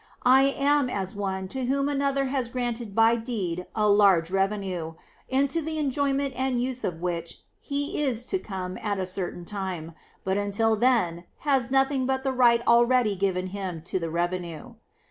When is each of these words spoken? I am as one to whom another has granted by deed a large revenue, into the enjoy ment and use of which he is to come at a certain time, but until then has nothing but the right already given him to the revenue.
I 0.25 0.45
am 0.57 0.89
as 0.89 1.13
one 1.13 1.47
to 1.49 1.65
whom 1.67 1.87
another 1.87 2.25
has 2.25 2.49
granted 2.49 2.95
by 2.95 3.15
deed 3.17 3.67
a 3.75 3.87
large 3.87 4.31
revenue, 4.31 4.95
into 5.29 5.61
the 5.61 5.77
enjoy 5.77 6.11
ment 6.11 6.33
and 6.35 6.59
use 6.59 6.83
of 6.83 7.01
which 7.01 7.43
he 7.59 8.01
is 8.01 8.25
to 8.33 8.39
come 8.39 8.79
at 8.81 8.97
a 8.97 9.05
certain 9.05 9.45
time, 9.45 9.93
but 10.23 10.39
until 10.39 10.75
then 10.75 11.25
has 11.41 11.69
nothing 11.69 12.07
but 12.07 12.23
the 12.23 12.33
right 12.33 12.63
already 12.67 13.15
given 13.15 13.45
him 13.53 13.83
to 13.83 13.99
the 13.99 14.09
revenue. 14.09 14.73